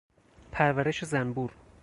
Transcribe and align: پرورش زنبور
پرورش 0.51 1.03
زنبور 1.05 1.51